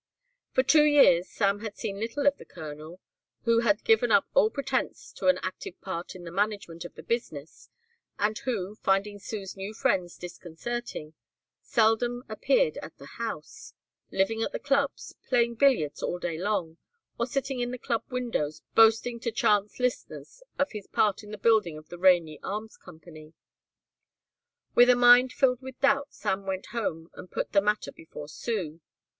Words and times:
For 0.53 0.63
two 0.63 0.83
years 0.85 1.29
Sam 1.29 1.59
had 1.59 1.77
seen 1.77 1.99
little 1.99 2.25
of 2.25 2.35
the 2.39 2.43
colonel, 2.43 2.99
who 3.43 3.59
had 3.59 3.83
given 3.83 4.11
up 4.11 4.25
all 4.33 4.49
pretence 4.49 5.11
to 5.13 5.27
an 5.27 5.37
active 5.43 5.79
part 5.79 6.15
in 6.15 6.23
the 6.23 6.31
management 6.31 6.83
of 6.85 6.95
the 6.95 7.03
business 7.03 7.69
and 8.17 8.35
who, 8.39 8.73
finding 8.81 9.19
Sue's 9.19 9.55
new 9.55 9.75
friends 9.75 10.17
disconcerting, 10.17 11.13
seldom 11.61 12.23
appeared 12.27 12.77
at 12.77 12.97
the 12.97 13.05
house, 13.19 13.75
living 14.09 14.41
at 14.41 14.51
the 14.51 14.57
clubs, 14.59 15.13
playing 15.29 15.53
billiards 15.53 16.01
all 16.01 16.17
day 16.17 16.35
long, 16.39 16.77
or 17.19 17.27
sitting 17.27 17.59
in 17.59 17.69
the 17.69 17.77
club 17.77 18.03
windows 18.09 18.63
boasting 18.73 19.19
to 19.19 19.31
chance 19.31 19.79
listeners 19.79 20.41
of 20.57 20.71
his 20.71 20.87
part 20.87 21.21
in 21.21 21.29
the 21.29 21.37
building 21.37 21.77
of 21.77 21.89
the 21.89 21.99
Rainey 21.99 22.39
Arms 22.41 22.75
Company. 22.75 23.35
With 24.73 24.89
a 24.89 24.95
mind 24.95 25.31
filled 25.31 25.61
with 25.61 25.79
doubt 25.79 26.11
Sam 26.11 26.47
went 26.47 26.65
home 26.73 27.11
and 27.13 27.29
put 27.29 27.51
the 27.51 27.61
matter 27.61 27.91
before 27.91 28.27
Sue. 28.29 28.81